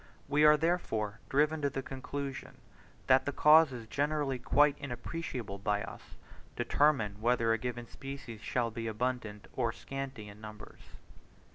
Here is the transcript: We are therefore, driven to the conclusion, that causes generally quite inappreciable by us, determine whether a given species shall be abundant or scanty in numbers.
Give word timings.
We 0.27 0.43
are 0.45 0.57
therefore, 0.57 1.19
driven 1.29 1.61
to 1.61 1.69
the 1.69 1.83
conclusion, 1.83 2.57
that 3.05 3.27
causes 3.35 3.85
generally 3.85 4.39
quite 4.39 4.75
inappreciable 4.79 5.59
by 5.59 5.83
us, 5.83 6.15
determine 6.55 7.21
whether 7.21 7.53
a 7.53 7.59
given 7.59 7.87
species 7.87 8.41
shall 8.41 8.71
be 8.71 8.87
abundant 8.87 9.47
or 9.55 9.71
scanty 9.71 10.27
in 10.27 10.41
numbers. 10.41 10.79